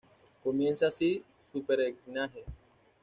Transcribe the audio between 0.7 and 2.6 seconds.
así su peregrinaje.